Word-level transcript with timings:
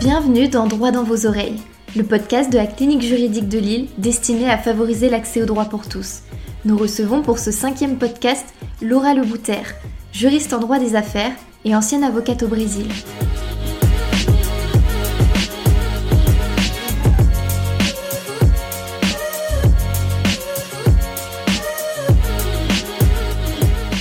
Bienvenue 0.00 0.48
dans 0.48 0.66
Droit 0.66 0.92
dans 0.92 1.04
vos 1.04 1.26
oreilles, 1.26 1.60
le 1.94 2.04
podcast 2.04 2.50
de 2.50 2.56
la 2.56 2.66
clinique 2.66 3.02
juridique 3.02 3.50
de 3.50 3.58
Lille 3.58 3.88
destiné 3.98 4.48
à 4.48 4.56
favoriser 4.56 5.10
l'accès 5.10 5.42
au 5.42 5.44
droit 5.44 5.66
pour 5.66 5.86
tous. 5.86 6.20
Nous 6.64 6.78
recevons 6.78 7.20
pour 7.20 7.38
ce 7.38 7.50
cinquième 7.50 7.98
podcast 7.98 8.46
Laura 8.80 9.12
Lebouter, 9.12 9.60
juriste 10.10 10.54
en 10.54 10.58
droit 10.58 10.78
des 10.78 10.96
affaires 10.96 11.32
et 11.66 11.76
ancienne 11.76 12.02
avocate 12.02 12.42
au 12.42 12.48
Brésil. 12.48 12.86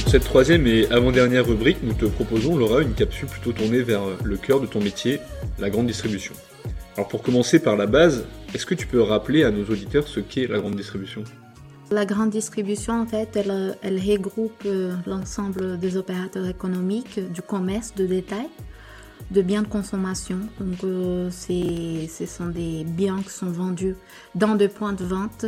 Cette 0.09 0.23
troisième 0.23 0.65
et 0.65 0.89
avant-dernière 0.89 1.45
rubrique, 1.45 1.77
nous 1.83 1.93
te 1.93 2.05
proposons, 2.05 2.57
Laura, 2.57 2.81
une 2.81 2.95
capsule 2.95 3.27
plutôt 3.27 3.51
tournée 3.51 3.83
vers 3.83 4.01
le 4.23 4.37
cœur 4.37 4.59
de 4.59 4.65
ton 4.65 4.81
métier, 4.81 5.19
la 5.59 5.69
grande 5.69 5.85
distribution. 5.85 6.33
Alors 6.95 7.07
pour 7.07 7.21
commencer 7.21 7.59
par 7.59 7.77
la 7.77 7.85
base, 7.85 8.25
est-ce 8.55 8.65
que 8.65 8.73
tu 8.73 8.87
peux 8.87 9.03
rappeler 9.03 9.43
à 9.43 9.51
nos 9.51 9.63
auditeurs 9.65 10.07
ce 10.07 10.19
qu'est 10.19 10.47
la 10.47 10.57
grande 10.57 10.75
distribution? 10.75 11.23
La 11.91 12.05
grande 12.05 12.31
distribution, 12.31 12.99
en 12.99 13.05
fait, 13.05 13.35
elle, 13.35 13.77
elle 13.83 13.99
regroupe 13.99 14.63
euh, 14.65 14.95
l'ensemble 15.05 15.77
des 15.77 15.95
opérateurs 15.95 16.47
économiques 16.47 17.19
du 17.31 17.43
commerce 17.43 17.93
de 17.93 18.07
détail 18.07 18.47
de 19.31 19.41
biens 19.41 19.61
de 19.61 19.67
consommation. 19.67 20.39
Euh, 20.83 21.29
ce 21.29 22.25
sont 22.25 22.47
des 22.47 22.83
biens 22.83 23.21
qui 23.21 23.29
sont 23.29 23.51
vendus 23.51 23.95
dans 24.35 24.55
des 24.55 24.67
points 24.67 24.93
de 24.93 25.03
vente 25.03 25.45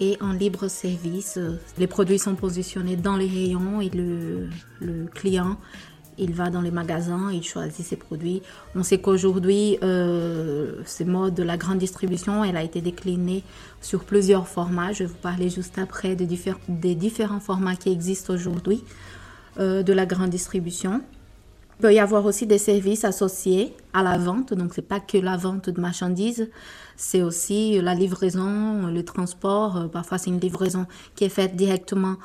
et 0.00 0.16
en 0.20 0.32
libre 0.32 0.68
service. 0.68 1.38
Les 1.78 1.86
produits 1.86 2.18
sont 2.18 2.34
positionnés 2.34 2.96
dans 2.96 3.16
les 3.16 3.26
rayons 3.26 3.80
et 3.80 3.90
le, 3.90 4.48
client, 5.14 5.56
il 6.18 6.32
va 6.32 6.50
dans 6.50 6.60
les 6.60 6.70
magasins, 6.70 7.30
il 7.32 7.42
choisit 7.42 7.84
ses 7.84 7.96
produits. 7.96 8.42
On 8.74 8.82
sait 8.82 9.00
qu'aujourd'hui, 9.00 9.78
euh, 9.82 10.82
ce 10.84 11.04
mode 11.04 11.34
de 11.34 11.42
la 11.42 11.56
grande 11.56 11.78
distribution, 11.78 12.44
elle 12.44 12.56
a 12.56 12.62
été 12.62 12.80
déclinée 12.80 13.44
sur 13.80 14.04
plusieurs 14.04 14.48
formats. 14.48 14.92
Je 14.92 15.04
vais 15.04 15.10
vous 15.10 15.14
parler 15.16 15.48
juste 15.48 15.78
après 15.78 16.16
des, 16.16 16.28
des 16.68 16.94
différents 16.94 17.40
formats 17.40 17.76
qui 17.76 17.90
existent 17.90 18.34
aujourd'hui 18.34 18.82
euh, 19.58 19.82
de 19.82 19.92
la 19.92 20.06
grande 20.06 20.30
distribution. 20.30 21.02
Il 21.78 21.82
peut 21.82 21.94
y 21.94 22.00
avoir 22.00 22.24
aussi 22.24 22.44
des 22.44 22.58
services 22.58 23.04
associés 23.04 23.72
à 23.92 24.02
la 24.02 24.18
vente, 24.18 24.52
donc 24.52 24.72
c'est 24.74 24.82
pas 24.82 24.98
que 24.98 25.16
la 25.16 25.36
vente 25.36 25.70
de 25.70 25.80
marchandises, 25.80 26.50
c'est 26.96 27.22
aussi 27.22 27.80
la 27.80 27.94
livraison, 27.94 28.88
le 28.88 29.04
transport. 29.04 29.76
Euh, 29.76 29.86
parfois, 29.86 30.18
c'est 30.18 30.30
une 30.30 30.40
livraison 30.40 30.86
qui 31.14 31.22
est 31.22 31.28
faite 31.28 31.54
directement 31.54 32.16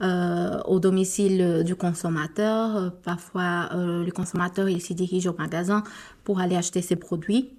euh, 0.00 0.60
au 0.66 0.78
domicile 0.78 1.64
du 1.64 1.74
consommateur. 1.74 2.76
Euh, 2.76 2.90
parfois, 3.02 3.70
le 3.74 4.10
consommateur 4.12 4.68
il 4.68 4.80
s'y 4.80 4.94
dirige 4.94 5.26
au 5.26 5.34
magasin 5.36 5.82
pour 6.22 6.38
aller 6.38 6.54
acheter 6.54 6.80
ses 6.80 6.94
produits. 6.94 7.50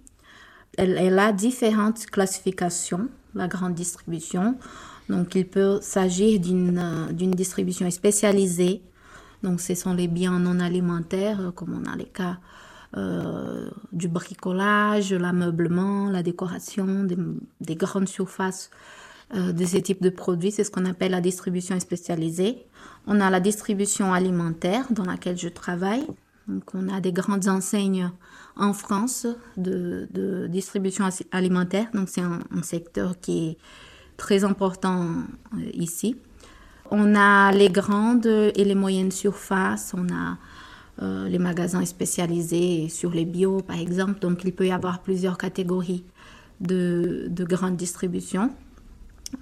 Elle, 0.78 0.98
elle, 0.98 1.20
a 1.20 1.34
différentes 1.34 2.06
classifications, 2.06 3.10
la 3.36 3.50
grande 3.50 3.74
distribution. 3.74 4.56
Donc, 5.10 5.36
il 5.36 5.46
peut 5.46 5.80
s'agir 5.82 6.40
d'une 6.40 7.32
distribution 7.32 7.92
spécialisée 7.92 8.82
donc, 9.44 9.60
ce 9.60 9.76
sont 9.76 9.94
les 9.94 10.08
biens 10.08 10.40
non 10.40 10.60
alimentaires, 10.60 11.40
euh, 11.42 11.52
comme 11.52 11.74
on 11.74 11.92
a 11.92 11.96
les 11.96 12.06
cas 12.06 12.38
euh, 12.98 13.70
du 13.92 14.08
bricolage, 14.08 15.14
l'ameublement, 15.14 16.10
la 16.10 16.24
décoration, 16.24 17.06
des, 17.60 17.76
grandes 17.76 18.10
surfaces 18.10 18.70
euh, 19.34 19.52
de 19.52 19.66
ce 19.66 19.78
type 19.78 20.02
de 20.02 20.10
produits. 20.10 20.52
C'est 20.52 20.64
ce 20.64 20.72
qu'on 20.72 20.86
appelle 20.86 21.12
la 21.12 21.22
distribution 21.22 21.80
spécialisée. 21.80 22.66
On 23.08 23.20
a 23.20 23.30
la 23.30 23.40
distribution 23.40 24.14
alimentaire 24.14 24.86
dans 24.92 25.06
laquelle 25.06 25.38
je 25.38 25.50
travaille. 25.50 26.06
Donc, 26.48 26.64
on 26.74 26.90
a 26.90 27.00
des 27.00 27.14
grandes 27.14 27.48
enseignes 27.48 28.12
en 28.58 28.74
France 28.74 29.26
de, 29.58 30.48
distribution 30.50 31.08
alimentaire. 31.32 31.88
Donc, 31.94 32.10
c'est 32.10 32.22
un, 32.22 32.42
secteur 32.62 33.20
qui 33.20 33.48
est 33.48 33.58
très 34.18 34.44
important 34.44 35.08
ici. 35.74 36.18
On 36.92 37.16
a 37.16 37.52
les 37.54 37.70
grandes 37.70 38.26
et 38.28 38.66
les 38.66 38.76
moyennes 38.76 39.12
surfaces, 39.12 39.94
on 39.98 40.14
a 40.14 40.38
euh, 41.02 41.28
les 41.30 41.40
magasins 41.40 41.86
spécialisés 41.86 42.90
sur 42.90 43.12
les 43.12 43.24
bio, 43.24 43.62
par 43.62 43.80
exemple. 43.80 44.20
Donc, 44.20 44.44
il 44.44 44.54
peut 44.54 44.68
y 44.68 44.72
avoir 44.72 45.00
plusieurs 45.00 45.38
catégories 45.38 46.04
de, 46.60 47.28
de 47.30 47.44
grande 47.46 47.78
distribution. 47.78 48.52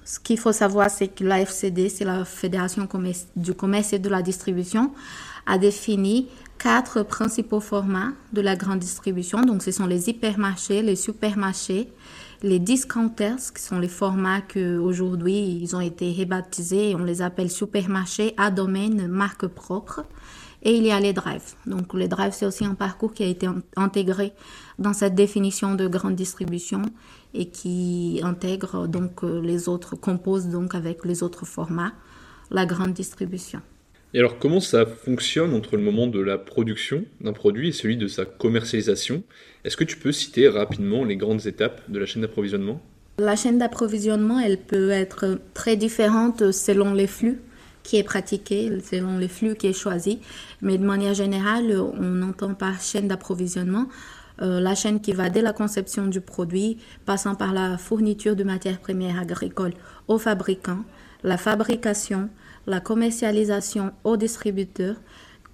Ce 0.06 0.20
qu'il 0.20 0.38
faut 0.38 0.52
savoir, 0.52 0.92
c'est 0.92 1.08
que 1.08 1.24
la 1.24 1.42
FCD, 1.42 1.90
c'est 1.90 2.06
la 2.06 2.24
Fédération 2.24 2.88
du 3.36 3.54
commerce 3.56 3.94
et 3.94 4.00
de 4.00 4.10
la 4.10 4.22
distribution, 4.22 4.94
a 5.48 5.58
défini 5.58 6.28
quatre 6.60 7.02
principaux 7.02 7.60
formats 7.60 8.12
de 8.31 8.42
la 8.42 8.56
grande 8.56 8.80
distribution. 8.80 9.42
Donc, 9.42 9.64
ce 9.64 9.72
sont 9.72 9.88
les 9.88 10.08
hypermarchés, 10.10 10.84
les 10.84 10.96
supermarchés, 10.96 11.92
les 12.42 12.60
discounters, 12.60 13.54
qui 13.54 13.62
sont 13.62 13.80
les 13.80 13.88
formats 13.88 14.42
qu'aujourd'hui, 14.42 15.60
ils 15.62 15.76
ont 15.76 15.82
été 15.82 16.12
rebaptisés, 16.12 16.96
on 16.96 17.04
les 17.04 17.22
appelle 17.22 17.52
supermarchés 17.52 18.34
à 18.38 18.52
domaine 18.52 19.08
marque 19.08 19.48
propre. 19.48 20.06
Et 20.62 20.76
il 20.76 20.84
y 20.84 20.92
a 20.92 21.00
les 21.00 21.14
drives. 21.14 21.54
Donc 21.66 21.94
les 21.94 22.10
drives, 22.10 22.34
c'est 22.34 22.46
aussi 22.46 22.66
un 22.66 22.76
parcours 22.76 23.14
qui 23.14 23.24
a 23.24 23.28
été 23.28 23.48
intégré 23.78 24.34
dans 24.78 24.92
cette 24.92 25.16
définition 25.16 25.76
de 25.76 25.88
grande 25.88 26.16
distribution 26.16 26.82
et 27.34 27.50
qui 27.50 28.20
intègre 28.24 28.88
donc 28.88 29.24
euh, 29.24 29.40
les 29.40 29.70
autres, 29.70 29.96
compose 29.96 30.48
donc 30.48 30.76
avec 30.76 31.06
les 31.06 31.24
autres 31.24 31.46
formats 31.46 31.94
la 32.52 32.66
grande 32.66 32.94
distribution. 32.94 33.62
Et 34.14 34.20
alors 34.20 34.40
comment 34.40 34.59
ça 34.59 34.88
fonctionne 34.88 35.53
entre 35.53 35.78
le 35.78 35.84
moment 35.84 36.08
de 36.08 36.20
la 36.20 36.40
production 36.40 37.06
d'un 37.22 37.34
produit 37.34 37.70
et 37.70 37.72
celui 37.72 37.96
de 37.96 38.08
sa 38.08 38.25
commercialisation? 38.25 39.22
Est-ce 39.64 39.78
que 39.78 39.84
tu 39.84 39.97
peux 39.97 40.12
citer 40.12 40.47
rapidement 40.47 41.03
les 41.03 41.16
grandes 41.16 41.46
étapes 41.46 41.81
de 41.90 42.00
la 42.00 42.08
chaîne 42.08 42.24
d'approvisionnement? 42.24 42.81
La 43.19 43.36
chaîne 43.36 43.59
d'approvisionnement, 43.59 44.40
elle 44.40 44.58
peut 44.58 44.90
être 44.90 45.40
très 45.53 45.75
différente 45.75 46.52
selon 46.52 46.94
les 46.94 47.06
flux 47.06 47.40
qui 47.84 47.98
est 47.98 48.03
pratiqué, 48.03 48.72
selon 48.81 49.19
les 49.19 49.28
flux 49.28 49.56
qui 49.56 49.68
est 49.68 49.74
choisi. 49.74 50.19
Mais 50.62 50.78
de 50.78 50.86
manière 50.86 51.14
générale, 51.14 51.80
on 51.80 52.22
entend 52.24 52.56
par 52.56 52.81
chaîne 52.81 53.08
d'approvisionnement. 53.08 53.88
Euh, 54.42 54.59
la 54.59 54.74
chaîne 54.74 55.02
qui 55.02 55.12
va 55.12 55.30
dès 55.30 55.42
la 55.42 55.53
conception 55.53 56.08
du 56.08 56.22
produit, 56.22 56.78
passant 57.06 57.36
par 57.36 57.53
la 57.53 57.78
fourniture 57.78 58.36
de 58.36 58.44
matières 58.44 58.80
premières 58.80 59.19
agricoles 59.19 59.74
aux 60.08 60.18
fabricants, 60.18 60.84
la 61.24 61.38
fabrication, 61.38 62.30
la 62.69 62.80
commercialisation 62.80 63.91
au 64.03 64.16
distributeur 64.16 64.96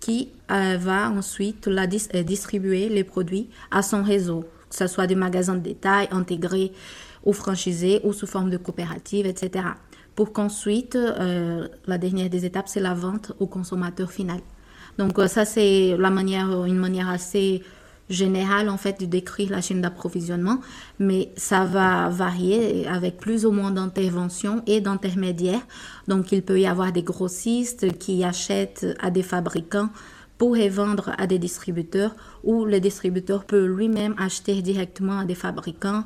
qui 0.01 0.29
euh, 0.51 0.77
va 0.77 1.09
ensuite 1.09 1.65
la 1.65 1.83
euh, 1.83 2.23
distribuer 2.23 2.89
les 2.89 3.03
produits 3.03 3.49
à 3.71 3.81
son 3.81 4.03
réseau, 4.03 4.41
que 4.69 4.75
ce 4.75 4.87
soit 4.87 5.07
des 5.07 5.15
magasins 5.15 5.55
de 5.55 5.61
détail 5.61 6.07
intégrés 6.11 6.73
ou 7.23 7.31
franchisés 7.33 8.01
ou 8.03 8.11
sous 8.11 8.27
forme 8.27 8.49
de 8.49 8.57
coopérative, 8.57 9.25
etc. 9.25 9.65
Pour 10.13 10.33
qu'ensuite, 10.33 10.95
euh, 10.95 11.67
la 11.87 11.97
dernière 11.97 12.29
des 12.29 12.45
étapes, 12.45 12.67
c'est 12.67 12.81
la 12.81 12.93
vente 12.93 13.31
au 13.39 13.47
consommateur 13.47 14.11
final. 14.11 14.41
Donc 14.97 15.19
ça, 15.27 15.43
c'est 15.43 15.97
manière, 15.97 16.65
une 16.65 16.77
manière 16.77 17.09
assez 17.09 17.63
général 18.09 18.69
en 18.69 18.77
fait 18.77 18.99
de 18.99 19.05
décrire 19.05 19.51
la 19.51 19.61
chaîne 19.61 19.81
d'approvisionnement, 19.81 20.59
mais 20.99 21.31
ça 21.35 21.65
va 21.65 22.09
varier 22.09 22.87
avec 22.87 23.17
plus 23.17 23.45
ou 23.45 23.51
moins 23.51 23.71
d'interventions 23.71 24.61
et 24.67 24.81
d'intermédiaires. 24.81 25.65
Donc 26.07 26.31
il 26.31 26.43
peut 26.43 26.59
y 26.59 26.67
avoir 26.67 26.91
des 26.91 27.03
grossistes 27.03 27.97
qui 27.97 28.23
achètent 28.23 28.85
à 28.99 29.09
des 29.09 29.23
fabricants 29.23 29.89
pour 30.37 30.55
les 30.55 30.69
vendre 30.69 31.13
à 31.17 31.27
des 31.27 31.39
distributeurs 31.39 32.15
ou 32.43 32.65
le 32.65 32.79
distributeur 32.79 33.45
peut 33.45 33.65
lui-même 33.65 34.15
acheter 34.17 34.61
directement 34.61 35.19
à 35.19 35.25
des 35.25 35.35
fabricants 35.35 36.03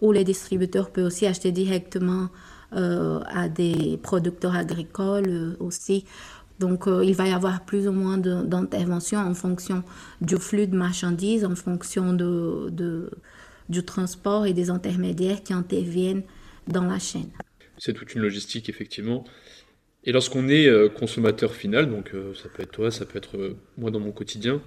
ou 0.00 0.12
le 0.12 0.24
distributeur 0.24 0.90
peut 0.90 1.02
aussi 1.02 1.26
acheter 1.26 1.52
directement 1.52 2.28
euh, 2.76 3.20
à 3.26 3.48
des 3.48 3.98
producteurs 4.02 4.54
agricoles 4.54 5.28
euh, 5.28 5.56
aussi. 5.58 6.04
Donc, 6.60 6.86
euh, 6.86 7.02
il 7.02 7.14
va 7.14 7.26
y 7.26 7.32
avoir 7.32 7.64
plus 7.64 7.88
ou 7.88 7.92
moins 7.92 8.18
d'interventions 8.18 9.18
en 9.18 9.34
fonction 9.34 9.82
du 10.20 10.36
flux 10.36 10.66
de 10.66 10.76
marchandises, 10.76 11.44
en 11.44 11.56
fonction 11.56 12.12
de, 12.12 13.10
du 13.70 13.82
transport 13.82 14.46
et 14.46 14.52
des 14.52 14.68
intermédiaires 14.68 15.42
qui 15.42 15.54
interviennent 15.54 16.22
dans 16.68 16.84
la 16.84 16.98
chaîne. 16.98 17.30
C'est 17.78 17.94
toute 17.94 18.14
une 18.14 18.20
logistique, 18.20 18.68
effectivement. 18.68 19.24
Et 20.04 20.12
lorsqu'on 20.12 20.48
est 20.48 20.66
euh, 20.66 20.90
consommateur 20.90 21.54
final, 21.54 21.90
donc 21.90 22.10
euh, 22.14 22.34
ça 22.34 22.50
peut 22.50 22.62
être 22.62 22.72
toi, 22.72 22.90
ça 22.90 23.06
peut 23.06 23.16
être 23.16 23.56
moi 23.78 23.90
dans 23.90 24.00
mon 24.00 24.12
quotidien, 24.12 24.60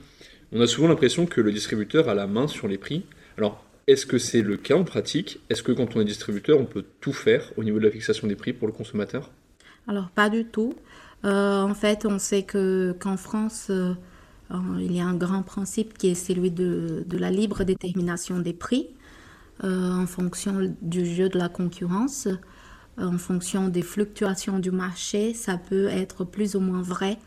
on 0.51 0.61
a 0.61 0.67
souvent 0.67 0.87
l'impression 0.87 1.27
que 1.27 1.41
le 1.41 1.51
distributeur 1.51 2.09
a 2.09 2.15
la 2.15 2.25
main 2.25 2.47
sur 2.47 2.67
les 2.67 2.79
prix. 2.79 3.05
Alors, 3.37 3.63
est-ce 3.85 4.05
que 4.07 4.17
c'est 4.17 4.41
le 4.41 4.57
cas 4.57 4.75
en 4.75 4.83
pratique? 4.83 5.41
Est-ce 5.49 5.61
que 5.61 5.71
quand 5.71 5.95
on 5.95 6.01
est 6.01 6.05
distributeur, 6.05 6.59
on 6.59 6.65
peut 6.65 6.85
tout 7.01 7.13
faire 7.13 7.51
au 7.57 7.63
niveau 7.63 7.77
de 7.79 7.85
la 7.85 7.91
fixation 7.91 8.27
des 8.27 8.35
prix 8.35 8.53
pour 8.53 8.67
le 8.67 8.73
consommateur? 8.73 9.31
Alors, 9.87 10.09
pas 10.09 10.29
du 10.29 10.45
tout. 10.45 10.75
Euh, 11.25 11.61
en 11.61 11.73
fait, 11.73 12.05
on 12.05 12.19
sait 12.19 12.43
que 12.43 12.95
qu'en 12.99 13.17
France, 13.17 13.67
euh, 13.69 13.93
euh, 14.51 14.57
il 14.79 14.91
y 14.93 14.99
a 14.99 15.05
un 15.05 15.15
grand 15.15 15.41
principe 15.41 15.97
qui 15.97 16.09
est 16.09 16.15
celui 16.15 16.51
de, 16.51 17.03
de 17.07 17.17
la 17.17 17.31
libre 17.31 17.63
détermination 17.63 18.39
des 18.39 18.53
prix 18.53 18.89
en 19.61 20.07
fonction 20.07 20.75
du 20.81 21.05
jeu 21.05 21.29
de 21.29 21.37
la 21.37 21.47
concurrence, 21.47 22.27
en 22.97 23.17
fonction 23.17 23.69
des 23.69 23.83
fluctuations 23.83 24.59
du 24.59 24.71
marché. 24.71 25.33
Ça 25.33 25.57
peut 25.57 25.87
être 25.87 26.25
plus 26.25 26.55
ou 26.55 26.59
moins 26.59 26.81
vrai. 26.81 27.17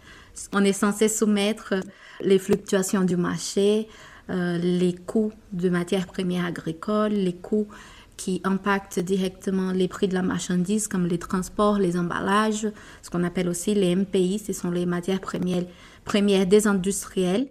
On 0.53 0.63
est 0.63 0.75
censé 0.75 1.09
soumettre 1.09 1.75
les 2.21 2.39
fluctuations 2.39 3.05
du 3.05 3.17
marché 3.17 3.89
les 4.29 4.95
coûts 5.07 5.33
de 5.53 5.71
matières 5.71 6.07
premières 6.07 6.45
agricoles, 6.45 7.13
les 7.13 7.37
coûts 7.37 7.69
qui 8.17 8.41
impactent 8.45 8.99
directement 9.01 9.73
les 9.73 9.89
prix 9.89 10.09
de 10.09 10.15
la 10.15 10.23
marchandise, 10.23 10.89
comme 10.89 11.07
les 11.07 11.19
transports, 11.19 11.79
les 11.79 11.97
emballages, 11.99 12.69
ce 13.03 13.11
qu'on 13.11 13.25
appelle 13.25 13.49
aussi 13.49 13.75
les 13.75 13.95
MPI, 13.95 14.39
ce 14.39 14.53
sont 14.53 14.71
les 14.71 14.87
matières 14.87 15.21
premières, 15.21 16.47
des 16.47 16.67
industriels. 16.67 17.49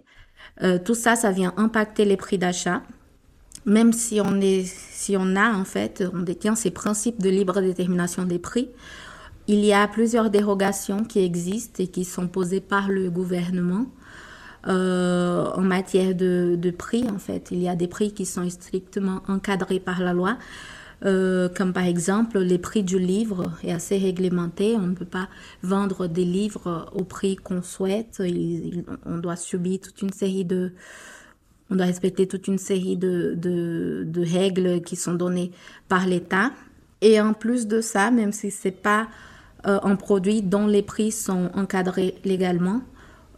Euh, 0.62 0.78
tout 0.78 0.94
ça, 0.94 1.16
ça 1.16 1.30
vient 1.30 1.52
impacter 1.56 2.04
les 2.04 2.16
prix 2.16 2.38
d'achat. 2.38 2.82
Même 3.64 3.92
si 3.92 4.20
on, 4.20 4.40
est, 4.40 4.64
si 4.64 5.16
on 5.16 5.34
a, 5.34 5.52
en 5.52 5.64
fait, 5.64 6.04
on 6.14 6.20
détient 6.20 6.54
ces 6.54 6.70
principes 6.70 7.20
de 7.20 7.28
libre 7.28 7.60
détermination 7.60 8.24
des 8.24 8.38
prix, 8.38 8.68
il 9.48 9.64
y 9.64 9.72
a 9.72 9.86
plusieurs 9.86 10.30
dérogations 10.30 11.04
qui 11.04 11.20
existent 11.20 11.82
et 11.82 11.88
qui 11.88 12.04
sont 12.04 12.28
posées 12.28 12.60
par 12.60 12.88
le 12.88 13.10
gouvernement 13.10 13.86
euh, 14.66 15.46
en 15.54 15.62
matière 15.62 16.14
de, 16.14 16.70
prix, 16.76 17.08
en 17.08 17.18
fait. 17.18 17.48
Il 17.50 17.62
y 17.62 17.68
a 17.68 17.76
des 17.76 17.88
prix 17.88 18.12
qui 18.12 18.26
sont 18.26 18.48
strictement 18.50 19.22
encadrés 19.28 19.80
par 19.80 20.00
la 20.02 20.12
loi. 20.12 20.38
Euh, 21.04 21.50
comme 21.54 21.74
par 21.74 21.84
exemple 21.84 22.38
les 22.38 22.56
prix 22.56 22.82
du 22.82 22.98
livre 22.98 23.52
est 23.62 23.72
assez 23.72 23.98
réglementé. 23.98 24.76
On 24.76 24.86
ne 24.86 24.94
peut 24.94 25.04
pas 25.04 25.28
vendre 25.62 26.06
des 26.06 26.24
livres 26.24 26.90
au 26.94 27.04
prix 27.04 27.36
qu'on 27.36 27.60
souhaite. 27.60 28.22
on 29.04 29.18
doit 29.18 29.36
subir 29.36 29.80
toute 29.80 30.00
une 30.00 30.12
série 30.12 30.46
de, 30.46 30.72
on 31.70 31.76
doit 31.76 31.84
respecter 31.84 32.26
toute 32.26 32.48
une 32.48 32.56
série 32.56 32.96
de 32.96 34.22
règles 34.24 34.80
qui 34.80 34.96
sont 34.96 35.14
données 35.14 35.50
par 35.88 36.06
l'État. 36.06 36.50
Et 37.02 37.20
en 37.20 37.34
plus 37.34 37.66
de 37.66 37.80
ça, 37.80 38.10
même 38.10 38.32
si 38.32 38.50
c'est 38.50 38.70
pas 38.70 39.08
euh, 39.66 39.78
un 39.82 39.96
produit 39.96 40.42
dont 40.42 40.66
les 40.66 40.82
prix 40.82 41.12
sont 41.12 41.50
encadrés 41.54 42.14
légalement, 42.24 42.82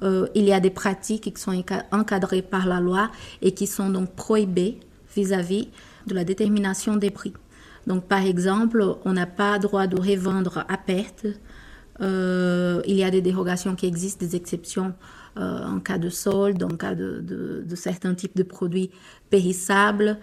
euh, 0.02 0.28
il 0.34 0.44
y 0.44 0.52
a 0.52 0.60
des 0.60 0.70
pratiques 0.70 1.34
qui 1.34 1.40
sont 1.40 1.64
encadrées 1.90 2.42
par 2.42 2.66
la 2.66 2.80
loi 2.80 3.10
et 3.42 3.52
qui 3.52 3.66
sont 3.66 3.90
donc 3.90 4.14
prohibées 4.14 4.78
vis-à-vis 5.14 5.68
de 6.06 6.14
la 6.14 6.24
détermination 6.24 6.96
des 6.96 7.10
prix. 7.10 7.32
Donc, 7.86 8.04
par 8.04 8.22
exemple, 8.22 8.84
on 9.04 9.12
n'a 9.12 9.26
pas 9.26 9.58
droit 9.58 9.86
de 9.86 10.00
revendre 10.00 10.64
à 10.68 10.76
perte. 10.76 11.26
Euh, 12.00 12.80
il 12.86 12.96
y 12.96 13.02
a 13.02 13.10
des 13.10 13.22
dérogations 13.22 13.74
qui 13.74 13.86
existent, 13.86 14.24
des 14.24 14.36
exceptions 14.36 14.94
euh, 15.38 15.64
en 15.66 15.80
cas 15.80 15.98
de 15.98 16.10
solde, 16.10 16.62
en 16.62 16.76
cas 16.76 16.94
de, 16.94 17.20
de, 17.20 17.76
certains 17.76 18.14
types 18.14 18.36
de 18.36 18.42
produits 18.42 18.90
périssables. 19.30 20.18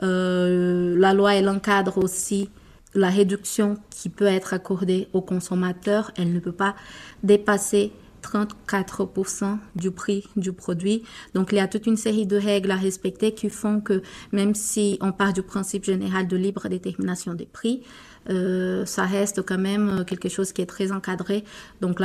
la 0.00 1.14
loi, 1.14 1.34
elle 1.34 1.48
encadre 1.48 1.98
aussi 1.98 2.48
la 2.94 3.10
réduction 3.10 3.76
qui 3.90 4.08
peut 4.08 4.26
être 4.26 4.54
accordée 4.54 5.08
aux 5.12 5.20
consommateurs. 5.20 6.12
Elle 6.16 6.32
ne 6.32 6.40
peut 6.40 6.52
pas 6.52 6.74
dépasser 7.22 7.92
34% 8.22 9.58
du 9.76 9.90
prix 9.90 10.24
du 10.36 10.52
produit. 10.52 11.02
Donc, 11.34 11.50
il 11.52 11.56
y 11.56 11.60
a 11.60 11.68
toute 11.68 11.86
une 11.86 11.96
série 11.96 12.26
de 12.26 12.36
règles 12.36 12.70
à 12.70 12.76
respecter 12.76 13.32
qui 13.32 13.50
font 13.50 13.80
que 13.80 14.02
même 14.32 14.54
si 14.54 14.98
on 15.00 15.12
part 15.12 15.32
du 15.32 15.42
principe 15.42 15.84
général 15.84 16.28
de 16.28 16.36
libre 16.36 16.68
détermination 16.68 17.34
des 17.34 17.46
prix, 17.46 17.82
euh, 18.30 18.84
ça 18.84 19.04
reste 19.04 19.42
quand 19.42 19.58
même 19.58 20.04
quelque 20.06 20.28
chose 20.28 20.52
qui 20.52 20.62
est 20.62 20.66
très 20.66 20.92
encadré. 20.92 21.44
Donc 21.80 21.98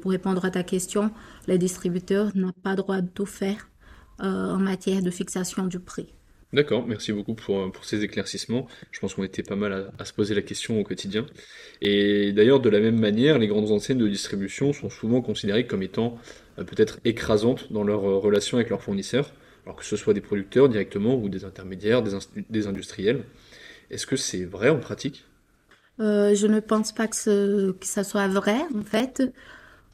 pour 0.00 0.10
répondre 0.10 0.44
à 0.44 0.50
ta 0.50 0.62
question, 0.62 1.10
les 1.46 1.58
distributeurs 1.58 2.30
n'ont 2.34 2.52
pas 2.52 2.74
droit 2.74 3.00
de 3.00 3.08
tout 3.08 3.26
faire 3.26 3.68
euh, 4.22 4.50
en 4.50 4.58
matière 4.58 5.02
de 5.02 5.10
fixation 5.10 5.66
du 5.66 5.80
prix. 5.80 6.12
D'accord, 6.52 6.86
merci 6.86 7.12
beaucoup 7.12 7.32
pour, 7.32 7.72
pour, 7.72 7.84
ces 7.86 8.04
éclaircissements. 8.04 8.66
Je 8.90 9.00
pense 9.00 9.14
qu'on 9.14 9.24
était 9.24 9.42
pas 9.42 9.56
mal 9.56 9.90
à, 9.98 10.04
se 10.04 10.12
poser 10.12 10.34
la 10.34 10.42
question 10.42 10.78
au 10.78 10.84
quotidien. 10.84 11.24
Et 11.80 12.32
d'ailleurs, 12.32 12.60
de 12.60 12.68
la 12.68 12.78
même 12.78 12.98
manière, 13.00 13.38
les 13.38 13.46
grandes 13.46 13.70
enseignes 13.70 13.96
de 13.96 14.06
distribution 14.06 14.74
sont 14.74 14.90
souvent 14.90 15.22
considérées 15.22 15.66
comme 15.66 15.82
étant 15.82 16.18
euh, 16.58 16.64
peut-être 16.64 16.98
écrasantes 17.06 17.72
dans 17.72 17.84
leur 17.84 18.04
euh, 18.04 18.18
relation 18.18 18.58
avec 18.58 18.68
leurs 18.68 18.82
fournisseurs, 18.82 19.32
alors 19.64 19.76
que 19.76 19.84
ce 19.84 19.96
soit 19.96 20.12
des 20.12 20.20
producteurs 20.20 20.68
directement 20.68 21.14
ou 21.14 21.30
des 21.30 21.46
intermédiaires, 21.46 22.02
des, 22.02 22.18
des 22.50 22.66
industriels. 22.66 23.24
Est-ce 23.90 24.06
que 24.06 24.16
c'est 24.16 24.44
vrai 24.44 24.68
en 24.68 24.78
pratique? 24.78 25.24
Euh, 26.00 26.34
Je 26.34 26.46
ne 26.46 26.60
pense 26.60 26.92
pas 26.92 27.08
que, 27.08 27.16
ce, 27.16 27.70
que 27.72 27.86
ça 27.86 28.04
soit 28.04 28.28
vrai, 28.28 28.58
en 28.76 28.82
fait. 28.82 29.22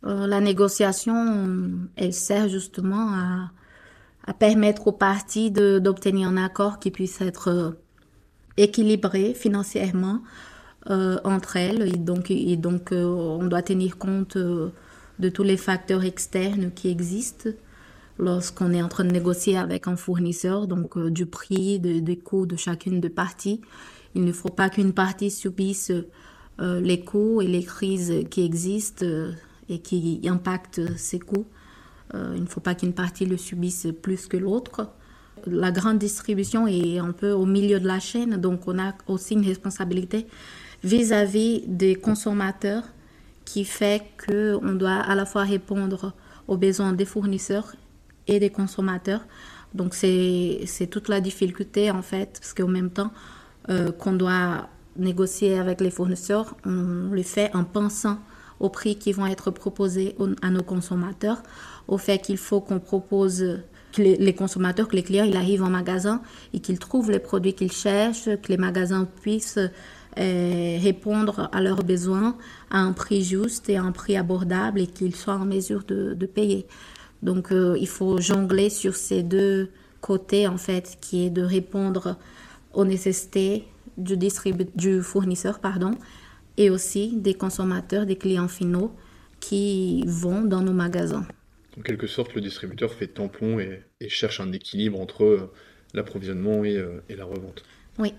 la 0.02 0.40
négociation, 0.40 1.70
elle 1.94 2.12
sert 2.12 2.48
justement 2.48 3.12
à 3.12 3.52
à 4.28 4.34
permettre 4.34 4.86
aux 4.88 4.92
parties 4.92 5.50
d'obtenir 5.50 6.28
un 6.28 6.36
accord 6.36 6.78
qui 6.80 6.90
puisse 6.90 7.22
être 7.22 7.48
euh, 7.48 7.70
équilibré 8.58 9.32
financièrement 9.32 10.22
euh, 10.90 11.16
entre 11.24 11.56
elles. 11.56 11.88
Et 11.88 11.96
donc, 11.96 12.30
euh, 12.92 13.04
on 13.04 13.46
doit 13.46 13.62
tenir 13.62 13.96
compte 13.96 14.36
de 14.36 15.28
tous 15.30 15.42
les 15.42 15.56
facteurs 15.56 16.04
externes 16.04 16.70
qui 16.74 16.90
existent 16.90 17.48
lorsqu'on 18.18 18.72
est 18.72 18.82
en 18.82 18.88
train 18.88 19.04
de 19.04 19.12
négocier 19.12 19.56
avec 19.56 19.88
un 19.88 19.96
fournisseur, 19.96 20.66
donc 20.66 20.98
du 20.98 21.24
prix, 21.24 21.78
des 21.78 22.16
coûts 22.18 22.44
de 22.44 22.56
chacune 22.56 23.00
des 23.00 23.08
parties. 23.08 23.62
Il 24.14 24.24
ne 24.24 24.32
faut 24.32 24.50
pas 24.50 24.68
qu'une 24.68 24.92
partie 24.92 25.30
subisse 25.30 25.92
les 26.60 27.00
coûts 27.00 27.40
et 27.40 27.46
les 27.46 27.62
crises 27.62 28.24
qui 28.28 28.44
existent 28.44 29.06
et 29.68 29.78
qui 29.78 30.20
impactent 30.28 30.98
ces 30.98 31.20
coûts. 31.20 31.46
Euh, 32.14 32.32
il 32.36 32.42
ne 32.42 32.46
faut 32.46 32.60
pas 32.60 32.74
qu'une 32.74 32.92
partie 32.92 33.26
le 33.26 33.36
subisse 33.36 33.86
plus 34.02 34.26
que 34.26 34.36
l'autre. 34.36 34.90
La 35.46 35.70
grande 35.70 35.98
distribution 35.98 36.66
est 36.66 36.98
un 36.98 37.12
peu 37.12 37.30
au 37.32 37.46
milieu 37.46 37.78
de 37.80 37.86
la 37.86 38.00
chaîne, 38.00 38.36
donc 38.36 38.66
on 38.66 38.78
a 38.78 38.94
aussi 39.06 39.34
une 39.34 39.44
responsabilité 39.46 40.26
vis-à-vis 40.82 41.62
des 41.66 41.94
consommateurs 41.94 42.84
qui 43.44 43.64
fait 43.64 44.02
qu'on 44.26 44.72
doit 44.72 44.90
à 44.96 45.14
la 45.14 45.24
fois 45.24 45.44
répondre 45.44 46.12
aux 46.48 46.56
besoins 46.56 46.92
des 46.92 47.04
fournisseurs 47.04 47.74
et 48.26 48.40
des 48.40 48.50
consommateurs. 48.50 49.24
Donc 49.74 49.94
c'est 49.94 50.88
toute 50.90 51.08
la 51.08 51.20
difficulté 51.20 51.90
en 51.90 52.02
fait, 52.02 52.38
parce 52.40 52.54
qu'au 52.54 52.66
même 52.66 52.90
temps 52.90 53.12
euh, 53.70 53.92
qu'on 53.92 54.12
doit 54.12 54.68
négocier 54.96 55.58
avec 55.58 55.80
les 55.80 55.90
fournisseurs, 55.90 56.56
on 56.64 57.10
le 57.12 57.22
fait 57.22 57.54
en 57.54 57.64
pensant 57.64 58.18
aux 58.60 58.68
prix 58.68 58.96
qui 58.96 59.12
vont 59.12 59.26
être 59.26 59.50
proposés 59.50 60.16
à 60.42 60.50
nos 60.50 60.62
consommateurs 60.62 61.42
au 61.86 61.98
fait 61.98 62.18
qu'il 62.18 62.36
faut 62.36 62.60
qu'on 62.60 62.80
propose 62.80 63.58
que 63.92 64.02
les, 64.02 64.34
consommateurs, 64.34 64.88
que 64.88 64.96
les 64.96 65.02
clients, 65.02 65.24
ils 65.24 65.36
arrivent 65.36 65.62
en 65.62 65.70
magasin 65.70 66.20
et 66.52 66.60
qu'ils 66.60 66.78
trouvent 66.78 67.10
les 67.10 67.18
produits 67.18 67.54
qu'ils 67.54 67.72
cherchent, 67.72 68.24
que 68.24 68.48
les 68.48 68.58
magasins 68.58 69.08
puissent 69.22 69.58
euh, 70.18 70.78
répondre 70.82 71.48
à 71.52 71.60
leurs 71.60 71.82
besoins 71.82 72.36
à 72.70 72.78
un 72.78 72.92
prix 72.92 73.22
juste 73.22 73.68
et 73.70 73.76
à 73.76 73.82
un 73.82 73.92
prix 73.92 74.16
abordable 74.16 74.80
et 74.80 74.86
qu'ils 74.86 75.16
soient 75.16 75.34
en 75.34 75.46
mesure 75.46 75.84
de, 75.84 76.14
payer. 76.26 76.66
Donc 77.22 77.50
euh, 77.50 77.76
il 77.80 77.88
faut 77.88 78.20
jongler 78.20 78.68
sur 78.68 78.94
ces 78.94 79.22
deux 79.22 79.70
côtés 80.00 80.46
en 80.46 80.58
fait, 80.58 80.98
qui 81.00 81.26
est 81.26 81.30
de 81.30 81.42
répondre 81.42 82.16
aux 82.74 82.84
nécessités 82.84 83.66
du, 83.96 84.16
du 84.76 85.02
fournisseur 85.02 85.58
pardon, 85.58 85.92
et 86.58 86.68
aussi 86.68 87.12
des 87.16 87.34
consommateurs, 87.34 88.04
des 88.04 88.16
clients 88.16 88.48
finaux 88.48 88.92
qui 89.40 90.04
vont 90.06 90.42
dans 90.42 90.60
nos 90.60 90.72
magasins. 90.72 91.26
En 91.78 91.82
quelque 91.82 92.08
sorte, 92.08 92.34
le 92.34 92.40
distributeur 92.40 92.92
fait 92.92 93.06
tampon 93.06 93.60
et, 93.60 94.08
cherche 94.08 94.40
un 94.40 94.52
équilibre 94.52 95.00
entre 95.00 95.24
euh, 95.24 95.52
l'approvisionnement 95.94 96.62
euh, 96.64 97.00
et, 97.08 97.14
la 97.14 97.24
revente. 97.24 97.62
Oui. 97.98 98.12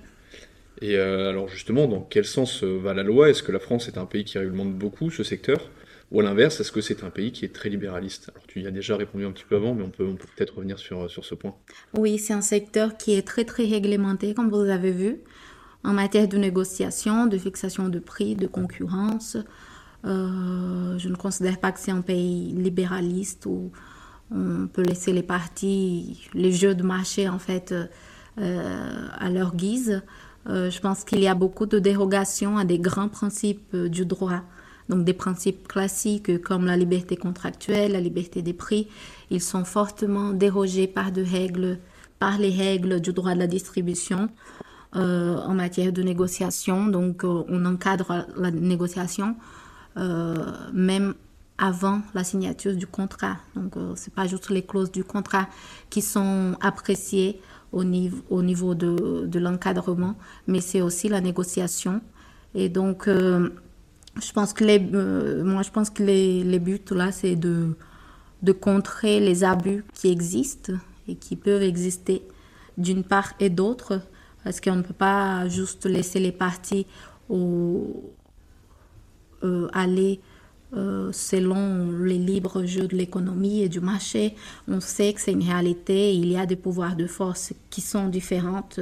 Et 0.82 0.96
euh, 0.96 1.30
alors 1.30 1.50
justement, 1.50 1.88
dans 1.88 2.00
quel 2.00 2.24
sens 2.24 2.64
va 2.64 2.94
la 2.94 3.04
loi? 3.04 3.30
Est-ce 3.30 3.44
que 3.44 3.52
la 3.52 3.60
France 3.60 3.90
est 3.90 3.98
un 3.98 4.06
pays 4.06 4.24
qui 4.24 4.38
réglemente 4.38 4.74
beaucoup 4.74 5.12
ce 5.12 5.24
secteur? 5.24 5.70
Ou 6.12 6.22
à 6.22 6.24
l'inverse, 6.24 6.60
est-ce 6.62 6.72
que 6.72 6.82
c'est 6.82 7.04
un 7.04 7.10
pays 7.10 7.34
qui 7.34 7.44
est 7.44 7.54
très 7.54 7.70
libéraliste? 7.70 8.32
Alors 8.34 8.48
tu 8.48 8.62
y 8.62 8.68
as 8.68 8.72
déjà 8.72 8.96
répondu 8.96 9.26
un 9.26 9.32
petit 9.32 9.44
peu 9.44 9.58
avant, 9.58 9.76
mais 9.76 9.84
on 9.84 9.90
peut 9.90 10.08
peut-être 10.36 10.56
revenir 10.56 10.80
sur, 10.80 11.12
sur 11.12 11.26
ce 11.26 11.36
point. 11.36 11.56
Oui, 11.96 12.18
c'est 12.18 12.34
un 12.34 12.42
secteur 12.42 12.98
qui 12.98 13.14
est 13.14 13.28
très 13.28 13.44
très 13.44 13.66
réglementé, 13.66 14.34
comme 14.34 14.50
vous 14.50 14.62
avez 14.62 14.92
vu, 14.92 15.20
en 15.84 15.94
matière 15.94 16.28
de 16.28 16.38
négociation, 16.38 17.26
de 17.26 17.38
fixation 17.38 17.90
de 17.90 18.00
prix, 18.00 18.36
de 18.36 18.48
concurrence. 18.48 19.38
Euh, 20.06 20.98
je 20.98 21.10
ne 21.10 21.16
considère 21.16 21.60
pas 21.60 21.72
que 21.72 21.80
c'est 21.80 21.92
un 21.92 22.02
pays 22.02 22.54
libéraliste 22.54 23.46
où 23.46 23.72
on 24.32 24.68
peut 24.68 24.84
laisser 24.84 25.12
les 25.14 25.24
partis, 25.24 26.30
les 26.34 26.52
jeux 26.52 26.76
de 26.76 26.84
marché 26.84 27.28
en 27.28 27.40
fait 27.40 27.74
euh, 28.40 29.08
à 29.18 29.30
leur 29.30 29.56
guise. 29.56 30.02
Euh, 30.48 30.70
je 30.70 30.80
pense 30.80 31.04
qu'il 31.04 31.20
y 31.20 31.28
a 31.28 31.36
beaucoup 31.36 31.66
de 31.66 31.80
dérogations 31.80 32.58
à 32.58 32.66
des 32.66 32.80
grands 32.80 33.10
principes 33.10 33.76
du 33.76 34.06
droit. 34.06 34.42
Donc 34.88 35.06
des 35.06 35.14
principes 35.14 35.68
classiques 35.68 36.42
comme 36.42 36.66
la 36.66 36.76
liberté 36.76 37.16
contractuelle, 37.16 37.92
la 37.92 38.02
liberté 38.02 38.42
des 38.42 38.54
prix, 38.54 38.88
ils 39.30 39.42
sont 39.42 39.64
fortement 39.64 40.32
dérogés 40.32 40.88
par 40.88 41.12
de 41.12 41.22
règles, 41.22 41.78
par 42.18 42.40
les 42.40 42.50
règles 42.50 43.00
du 43.00 43.14
droit 43.14 43.36
de 43.36 43.40
la 43.40 43.48
distribution. 43.48 44.30
En 44.94 45.54
matière 45.54 45.94
de 45.94 46.02
négociation. 46.02 46.88
Donc, 46.88 47.24
on 47.24 47.66
encadre 47.66 48.26
la 48.38 48.52
négociation 48.52 49.36
euh, 49.98 50.36
même 50.72 51.16
avant 51.58 52.02
la 52.14 52.24
signature 52.24 52.74
du 52.74 52.88
contrat. 52.88 53.38
Donc, 53.56 53.76
euh, 53.76 53.96
ce 53.96 54.06
n'est 54.06 54.14
pas 54.16 54.28
juste 54.28 54.50
les 54.50 54.62
clauses 54.62 54.92
du 54.92 55.04
contrat 55.04 55.48
qui 55.90 56.02
sont 56.02 56.56
appréciées 56.62 57.42
au 57.74 57.84
niveau, 57.84 58.24
au 58.30 58.42
niveau 58.42 58.76
de, 58.76 59.26
de 59.26 59.40
l'encadrement, 59.40 60.16
mais 60.48 60.62
c'est 60.62 60.82
aussi 60.82 61.10
la 61.10 61.20
négociation. 61.20 62.02
Et 62.56 62.70
donc, 62.70 63.10
euh, 63.10 63.50
je 64.24 64.32
pense 64.32 64.54
que 64.54 64.64
les, 64.64 64.80
moi, 64.80 65.64
je 65.64 65.72
pense 65.72 65.90
que 65.90 66.02
les, 66.02 66.46
les 66.46 66.60
buts 66.60 66.80
là, 66.92 67.12
c'est 67.12 67.36
de, 67.36 67.76
de 68.42 68.52
contrer 68.54 69.20
les 69.20 69.44
abus 69.44 69.84
qui 69.94 70.10
existent 70.10 70.74
et 71.10 71.16
qui 71.16 71.36
peuvent 71.36 71.64
exister 71.64 72.24
d'une 72.78 73.04
part 73.04 73.34
et 73.42 73.50
d'autre, 73.50 74.02
parce 74.44 74.62
qu'on 74.62 74.76
ne 74.76 74.82
peut 74.82 74.94
pas 74.94 75.48
juste 75.48 75.86
laisser 75.86 76.20
les 76.20 76.32
parties 76.32 76.86
euh, 79.44 79.68
aller 79.74 80.20
euh, 80.76 81.12
selon 81.12 81.92
les 82.04 82.20
libres 82.20 82.64
jeux 82.64 82.88
de 82.88 82.96
l'économie 82.96 83.64
et 83.64 83.70
du 83.70 83.80
marché. 83.80 84.36
On 84.68 84.80
sait 84.80 85.14
que 85.14 85.22
c'est 85.22 85.32
une 85.32 85.42
réalité, 85.42 86.14
il 86.14 86.28
y 86.28 86.38
a 86.38 86.46
des 86.46 86.56
pouvoirs 86.56 86.96
de 86.96 87.08
force 87.08 87.54
qui 87.72 87.82
sont 87.82 88.08
différentes. 88.08 88.80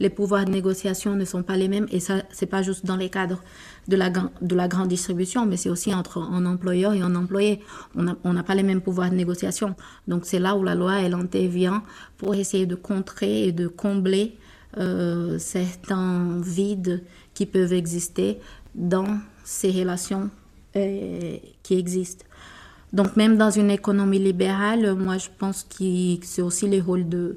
Les 0.00 0.10
pouvoirs 0.10 0.44
de 0.44 0.50
négociation 0.50 1.14
ne 1.14 1.24
sont 1.24 1.42
pas 1.42 1.56
les 1.56 1.68
mêmes 1.68 1.86
et 1.90 2.00
ça, 2.00 2.22
c'est 2.30 2.44
pas 2.44 2.60
juste 2.60 2.84
dans 2.84 2.96
les 2.96 3.08
cadres 3.08 3.42
de 3.88 3.96
la, 3.96 4.10
de 4.10 4.54
la 4.54 4.68
grande 4.68 4.88
distribution, 4.88 5.46
mais 5.46 5.56
c'est 5.56 5.70
aussi 5.70 5.94
entre 5.94 6.18
un 6.18 6.44
employeur 6.44 6.92
et 6.92 7.00
un 7.00 7.14
employé. 7.14 7.60
On 7.94 8.32
n'a 8.34 8.42
pas 8.42 8.54
les 8.54 8.62
mêmes 8.62 8.82
pouvoirs 8.82 9.10
de 9.10 9.16
négociation. 9.16 9.76
Donc 10.08 10.26
c'est 10.26 10.40
là 10.40 10.56
où 10.56 10.62
la 10.62 10.74
loi, 10.74 11.00
elle 11.00 11.14
intervient 11.14 11.82
pour 12.18 12.34
essayer 12.34 12.66
de 12.66 12.74
contrer 12.74 13.44
et 13.44 13.52
de 13.52 13.66
combler 13.66 14.36
euh, 14.78 15.38
certains 15.38 16.40
vides 16.40 17.02
qui 17.34 17.46
peuvent 17.46 17.72
exister 17.72 18.38
dans 18.74 19.18
ces 19.44 19.70
relations 19.70 20.30
euh, 20.76 21.36
qui 21.62 21.74
existent. 21.74 22.24
Donc 22.92 23.16
même 23.16 23.36
dans 23.36 23.50
une 23.50 23.70
économie 23.70 24.18
libérale, 24.18 24.94
moi 24.94 25.18
je 25.18 25.28
pense 25.38 25.64
que 25.64 26.18
c'est 26.22 26.42
aussi 26.42 26.68
le 26.68 26.82
rôle 26.82 27.08
de, 27.08 27.36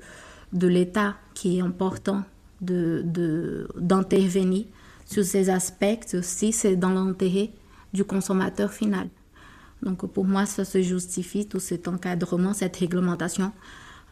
de 0.51 0.67
l'État 0.67 1.15
qui 1.33 1.57
est 1.57 1.61
important 1.61 2.23
d'intervenir 2.61 4.63
de, 4.63 4.67
sur 5.05 5.23
ces 5.23 5.49
aspects 5.49 6.17
si 6.21 6.53
c'est 6.53 6.75
dans 6.75 6.91
l'intérêt 6.91 7.51
du 7.93 8.03
consommateur 8.03 8.71
final. 8.71 9.09
Donc 9.83 10.05
pour 10.07 10.25
moi, 10.25 10.45
ça 10.45 10.65
se 10.65 10.81
justifie, 10.81 11.45
tout 11.45 11.59
cet 11.59 11.87
encadrement, 11.87 12.53
cette 12.53 12.77
réglementation, 12.77 13.51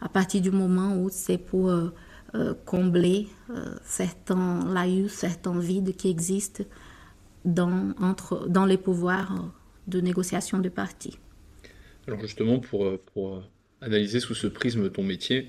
à 0.00 0.08
partir 0.08 0.42
du 0.42 0.50
moment 0.50 0.96
où 0.96 1.08
c'est 1.10 1.38
pour 1.38 1.70
euh, 1.70 1.92
euh, 2.34 2.54
combler 2.64 3.28
euh, 3.50 3.74
certains 3.84 4.64
laïus, 4.72 5.12
certains 5.12 5.58
vides 5.58 5.96
qui 5.96 6.08
existent 6.08 6.64
dans, 7.44 7.94
entre, 8.00 8.48
dans 8.48 8.64
les 8.64 8.78
pouvoirs 8.78 9.52
de 9.86 10.00
négociation 10.00 10.58
de 10.58 10.68
parties. 10.68 11.18
Alors 12.06 12.20
justement, 12.20 12.58
pour, 12.58 12.98
pour 13.12 13.42
analyser 13.80 14.20
sous 14.20 14.34
ce 14.34 14.46
prisme 14.46 14.90
ton 14.90 15.02
métier, 15.02 15.48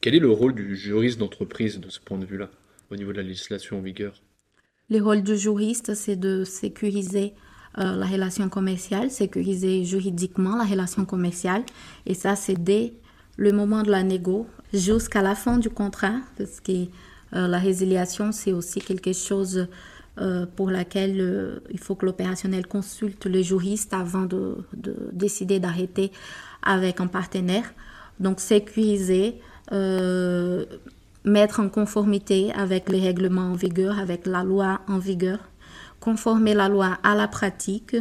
quel 0.00 0.14
est 0.14 0.20
le 0.20 0.30
rôle 0.30 0.54
du 0.54 0.76
juriste 0.76 1.18
d'entreprise 1.18 1.80
de 1.80 1.88
ce 1.88 2.00
point 2.00 2.18
de 2.18 2.26
vue-là, 2.26 2.50
au 2.90 2.96
niveau 2.96 3.12
de 3.12 3.16
la 3.16 3.22
législation 3.22 3.78
en 3.78 3.82
vigueur? 3.82 4.22
Le 4.88 5.02
rôle 5.02 5.22
du 5.22 5.36
juriste, 5.36 5.94
c'est 5.94 6.16
de 6.16 6.44
sécuriser 6.44 7.34
euh, 7.78 7.96
la 7.96 8.06
relation 8.06 8.48
commerciale, 8.48 9.10
sécuriser 9.10 9.84
juridiquement 9.84 10.56
la 10.56 10.64
relation 10.64 11.04
commerciale. 11.04 11.64
Et 12.06 12.14
ça, 12.14 12.36
c'est 12.36 12.62
dès 12.62 12.94
le 13.36 13.52
moment 13.52 13.82
de 13.82 13.90
la 13.90 14.02
négo 14.02 14.46
jusqu'à 14.72 15.22
la 15.22 15.34
fin 15.34 15.58
du 15.58 15.70
contrat, 15.70 16.16
parce 16.38 16.60
que 16.60 16.72
euh, 16.72 17.48
la 17.48 17.58
résiliation, 17.58 18.32
c'est 18.32 18.52
aussi 18.52 18.80
quelque 18.80 19.12
chose 19.12 19.68
euh, 20.18 20.46
pour 20.56 20.70
laquelle 20.70 21.60
il 21.70 21.78
faut 21.78 21.94
que 21.94 22.06
l'opérationnel 22.06 22.66
consulte 22.66 23.26
le 23.26 23.42
juriste 23.42 23.92
avant 23.92 24.22
de, 24.22 24.56
de 24.74 24.94
décider 25.12 25.60
d'arrêter 25.60 26.12
avec 26.62 27.00
un 27.00 27.06
partenaire. 27.06 27.72
Donc, 28.18 28.40
sécuriser 28.40 29.40
mettre 31.26 31.60
en 31.60 31.68
conformité 31.68 32.52
avec 32.54 32.88
les 32.88 33.00
règlements 33.00 33.50
en 33.50 33.54
vigueur, 33.54 33.98
avec 33.98 34.26
la 34.26 34.44
loi 34.44 34.80
en 34.88 34.98
vigueur, 34.98 35.40
conformer 36.00 36.54
la 36.54 36.68
loi 36.68 36.98
à 37.02 37.14
la 37.14 37.28
pratique. 37.28 37.96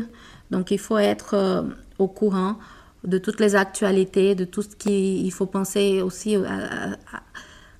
Donc 0.51 0.71
il 0.71 0.79
faut 0.79 0.99
être 0.99 1.33
euh, 1.33 1.63
au 1.97 2.07
courant 2.07 2.57
de 3.05 3.17
toutes 3.17 3.39
les 3.39 3.55
actualités, 3.55 4.35
de 4.35 4.45
tout 4.45 4.61
ce 4.61 4.75
qui 4.75 5.21
il 5.25 5.31
faut 5.31 5.45
penser 5.45 6.01
aussi 6.01 6.35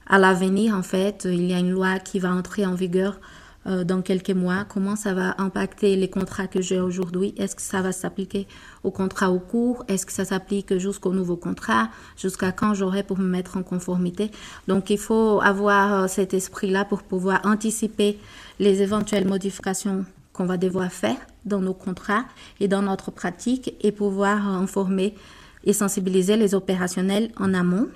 à, 0.08 0.17
l'avenir 0.20 0.75
en 0.75 0.84
fait. 0.84 1.25
Il 1.25 1.46
y 1.46 1.53
a 1.53 1.60
une 1.60 1.72
loi 1.72 2.00
qui 2.00 2.20
va 2.20 2.32
entrer 2.32 2.65
en 2.65 2.75
vigueur 2.75 3.20
euh, 3.67 3.84
dans 3.84 4.03
quelques 4.03 4.29
mois, 4.29 4.63
comment 4.70 4.96
ça 4.96 5.15
va 5.15 5.34
impacter 5.39 5.96
les 5.96 6.08
contrats 6.08 6.46
que 6.46 6.62
j'ai 6.62 6.79
aujourd'hui? 6.79 7.34
Est-ce 7.38 7.55
que 7.55 7.63
ça 7.63 7.82
va 7.82 7.91
s'appliquer 7.91 8.48
au 8.84 8.91
contrat 8.91 9.32
au 9.32 9.39
cours? 9.39 9.84
Est-ce 9.88 10.05
que 10.05 10.12
ça 10.12 10.24
s'applique 10.24 10.77
jusqu'au 10.77 11.13
nouveau 11.13 11.36
contrat? 11.36 11.89
Jusqu'à 12.15 12.51
quand 12.51 12.75
j'aurai 12.75 13.01
pour 13.01 13.17
me 13.17 13.25
mettre 13.25 13.58
en 13.58 13.63
conformité? 13.63 14.29
Donc 14.67 14.91
il 14.91 15.00
faut 15.00 15.41
avoir 15.41 16.03
euh, 16.03 16.08
cet 16.08 16.36
esprit-là 16.36 16.86
pour 16.86 17.01
pouvoir 17.01 17.41
anticiper 17.44 18.20
les 18.60 18.84
éventuelles 18.84 19.27
modifications 19.27 20.05
qu'on 20.36 20.46
va 20.46 20.58
devoir 20.58 20.92
faire 20.92 21.18
dans 21.46 21.62
nos 21.62 21.74
contrats 21.74 22.25
et 22.60 22.68
dans 22.68 22.82
notre 22.82 23.10
pratique 23.12 23.75
et 23.82 23.92
pouvoir 23.92 24.48
informer 24.48 25.15
et 25.63 25.74
sensibiliser 25.74 26.38
les 26.38 26.54
opérationnels 26.54 27.32
en 27.38 27.54
amont. 27.54 27.88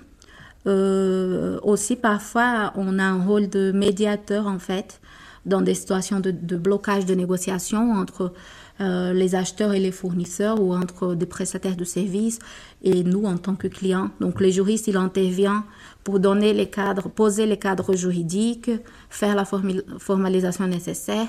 Euh, 0.67 1.59
aussi, 1.63 1.95
parfois, 1.95 2.73
on 2.75 2.99
a 2.99 3.03
un 3.03 3.23
rôle 3.23 3.49
de 3.49 3.71
médiateur 3.71 4.47
en 4.47 4.59
fait 4.59 4.99
dans 5.45 5.61
des 5.61 5.73
situations 5.73 6.19
de, 6.19 6.31
blocage 6.57 7.05
de 7.05 7.15
négociation 7.15 7.93
entre 7.93 8.33
euh, 8.81 9.13
les 9.13 9.35
acheteurs 9.35 9.73
et 9.73 9.79
les 9.79 9.91
fournisseurs 9.91 10.61
ou 10.61 10.73
entre 10.73 11.15
des 11.15 11.25
prestataires 11.25 11.75
de 11.75 11.83
services 11.83 12.39
et 12.83 13.03
nous 13.03 13.25
en 13.25 13.37
tant 13.37 13.55
que 13.55 13.67
clients. 13.67 14.09
Donc 14.19 14.41
les 14.41 14.51
juristes, 14.51 14.87
il 14.87 14.97
intervient 14.97 15.65
pour 16.03 16.19
donner 16.19 16.53
les 16.53 16.69
cadres, 16.69 17.09
poser 17.09 17.45
les 17.45 17.57
cadres 17.57 17.95
juridiques, 17.95 18.71
faire 19.09 19.35
la 19.35 19.45
formalisation 19.45 20.67
nécessaire, 20.67 21.27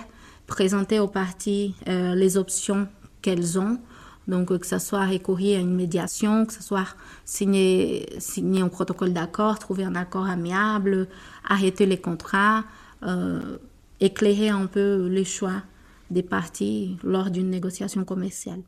présenter 0.50 0.98
aux 0.98 1.08
parties 1.08 1.74
euh, 1.88 2.14
les 2.16 2.36
options 2.36 2.88
qu'elles 3.22 3.58
ont. 3.58 3.78
Donc, 4.26 4.56
que 4.58 4.66
ce 4.66 4.78
soit 4.78 5.06
recourir 5.06 5.58
à 5.58 5.62
une 5.62 5.74
médiation, 5.74 6.44
que 6.44 6.52
ce 6.52 6.62
soit 6.62 6.88
signer, 7.24 8.06
signer 8.18 8.60
un 8.60 8.68
protocole 8.68 9.12
d'accord, 9.12 9.58
trouver 9.58 9.84
un 9.84 9.94
accord 9.94 10.26
amiable, 10.26 11.08
arrêter 11.48 11.86
les 11.86 11.96
contrats, 11.96 12.64
euh, 13.04 13.58
éclairer 14.00 14.48
un 14.48 14.66
peu 14.66 15.06
les 15.06 15.24
choix 15.24 15.62
des 16.10 16.22
parties 16.22 16.96
lors 17.04 17.30
d'une 17.30 17.48
négociation 17.48 18.04
commerciale. 18.04 18.60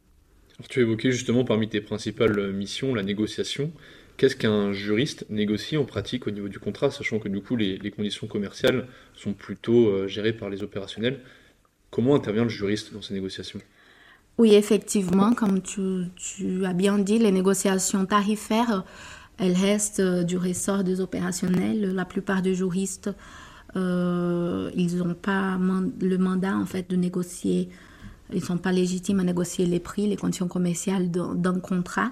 Alors, 0.59 0.69
tu 0.69 0.81
évoquais 0.81 1.11
justement 1.11 1.45
parmi 1.45 1.69
tes 1.69 1.81
principales 1.81 2.53
missions 2.53 2.95
la 2.95 3.03
négociation. 3.03 3.73
Qu'est-ce 4.17 4.37
qu'un 4.37 4.73
juriste 4.73 5.27
négocie 5.31 5.77
en 5.77 5.85
pratique 5.85 6.29
au 6.29 6.31
niveau 6.31 6.49
du 6.49 6.61
contrat, 6.61 6.91
sachant 6.91 7.19
que 7.19 7.29
du 7.29 7.41
coup 7.41 7.57
les, 7.57 7.91
conditions 7.91 8.29
commerciales 8.29 8.87
sont 9.15 9.33
plutôt 9.33 9.89
euh, 9.89 10.07
gérées 10.07 10.33
par 10.33 10.49
les 10.49 10.63
opérationnels? 10.63 11.21
Comment 11.93 12.17
intervient 12.17 12.45
le 12.45 12.49
juriste 12.49 12.93
dans 12.93 13.03
ces 13.03 13.15
négociations? 13.15 13.61
Oui, 14.39 14.55
effectivement, 14.55 15.35
comme 15.35 15.61
tu, 15.63 16.65
as 16.65 16.73
bien 16.73 16.99
dit, 16.99 17.19
les 17.19 17.31
négociations 17.31 18.07
tarifaires, 18.07 18.85
elles 19.39 19.53
restent 19.53 20.01
euh, 20.01 20.25
du 20.25 20.37
ressort 20.37 20.83
des 20.83 21.01
opérationnels. 21.01 21.95
La 21.95 22.05
plupart 22.05 22.43
des 22.43 22.55
juristes 22.55 23.11
euh, 23.77 24.71
ils 24.75 24.99
n'ont 24.99 25.15
pas 25.15 25.59
le 26.01 26.19
mandat 26.19 26.55
en 26.57 26.67
fait 26.67 26.91
de 26.91 26.97
négocier, 26.97 27.71
ils 28.31 28.41
ne 28.41 28.45
sont 28.45 28.59
pas 28.59 28.73
légitimes 28.73 29.21
à 29.21 29.25
négocier 29.25 29.65
les 29.67 29.81
prix, 29.81 30.07
les 30.07 30.17
conditions 30.17 30.49
commerciales 30.49 31.11
d'un 31.11 31.59
contrat. 31.59 32.11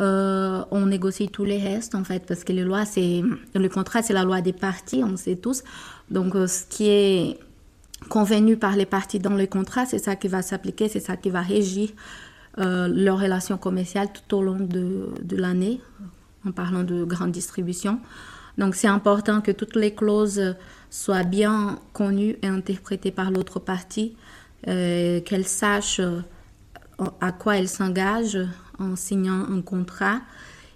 Euh, 0.00 0.64
on 0.70 0.86
négocie 0.86 1.28
tous 1.28 1.44
les 1.44 1.58
restes 1.58 1.94
en 1.94 2.04
fait 2.04 2.24
parce 2.26 2.44
que 2.44 2.52
le 2.52 3.68
contrat 3.68 4.02
c'est 4.02 4.12
la 4.12 4.24
loi 4.24 4.40
des 4.40 4.52
parties 4.52 5.02
on 5.04 5.16
sait 5.16 5.34
tous 5.34 5.64
donc 6.10 6.32
ce 6.34 6.64
qui 6.64 6.88
est 6.88 7.38
convenu 8.08 8.56
par 8.56 8.76
les 8.76 8.86
parties 8.86 9.18
dans 9.18 9.34
le 9.34 9.46
contrat 9.46 9.86
c'est 9.86 9.98
ça 9.98 10.16
qui 10.16 10.28
va 10.28 10.42
s'appliquer 10.42 10.88
c'est 10.88 11.00
ça 11.00 11.16
qui 11.16 11.30
va 11.30 11.42
régir 11.42 11.90
euh, 12.58 12.88
leurs 12.88 13.20
relations 13.20 13.56
commerciales 13.58 14.08
tout 14.12 14.36
au 14.36 14.42
long 14.42 14.58
de, 14.58 15.10
de 15.22 15.36
l'année 15.36 15.80
en 16.44 16.50
parlant 16.50 16.82
de 16.82 17.04
grande 17.04 17.30
distribution. 17.30 18.00
Donc 18.58 18.74
c'est 18.74 18.88
important 18.88 19.40
que 19.40 19.52
toutes 19.52 19.76
les 19.76 19.94
clauses 19.94 20.56
soient 20.90 21.22
bien 21.22 21.78
connues 21.92 22.36
et 22.42 22.48
interprétées 22.48 23.12
par 23.12 23.30
l'autre 23.30 23.60
partie, 23.60 24.16
euh, 24.66 25.20
qu'elle 25.20 25.46
sache 25.46 26.00
euh, 26.00 26.22
à 27.20 27.30
quoi 27.30 27.56
elle 27.56 27.68
s'engage 27.68 28.36
en 28.80 28.96
signant 28.96 29.46
un 29.48 29.62
contrat 29.62 30.20